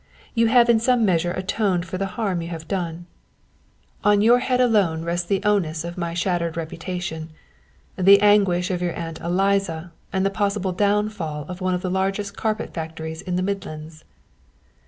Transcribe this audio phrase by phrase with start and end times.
[0.33, 3.05] You have in some measure atoned for the harm you have done.
[4.03, 7.29] On your head and yours alone rests the onus of my shattered reputation,
[7.95, 12.35] the anguish of your Aunt Eliza and the possible downfall of one of the largest
[12.35, 14.03] carpet factories in the Midlands.